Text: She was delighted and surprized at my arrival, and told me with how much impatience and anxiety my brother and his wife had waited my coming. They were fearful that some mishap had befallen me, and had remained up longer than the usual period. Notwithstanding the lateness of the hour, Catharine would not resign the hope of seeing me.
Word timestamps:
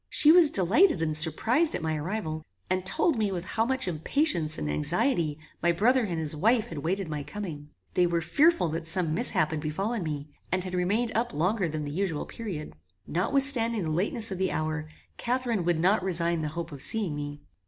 She 0.09 0.31
was 0.31 0.49
delighted 0.49 0.99
and 1.03 1.15
surprized 1.15 1.75
at 1.75 1.81
my 1.83 1.95
arrival, 1.95 2.43
and 2.71 2.83
told 2.83 3.19
me 3.19 3.31
with 3.31 3.45
how 3.45 3.65
much 3.65 3.87
impatience 3.87 4.57
and 4.57 4.67
anxiety 4.67 5.37
my 5.61 5.71
brother 5.71 6.03
and 6.05 6.17
his 6.17 6.35
wife 6.35 6.69
had 6.69 6.79
waited 6.79 7.07
my 7.07 7.21
coming. 7.21 7.69
They 7.93 8.07
were 8.07 8.19
fearful 8.19 8.67
that 8.69 8.87
some 8.87 9.13
mishap 9.13 9.51
had 9.51 9.59
befallen 9.59 10.01
me, 10.01 10.31
and 10.51 10.63
had 10.63 10.73
remained 10.73 11.11
up 11.13 11.35
longer 11.35 11.69
than 11.69 11.83
the 11.83 11.91
usual 11.91 12.25
period. 12.25 12.73
Notwithstanding 13.05 13.83
the 13.83 13.91
lateness 13.91 14.31
of 14.31 14.39
the 14.39 14.51
hour, 14.51 14.87
Catharine 15.17 15.65
would 15.65 15.77
not 15.77 16.01
resign 16.03 16.41
the 16.41 16.47
hope 16.57 16.71
of 16.71 16.81
seeing 16.81 17.15
me. 17.15 17.41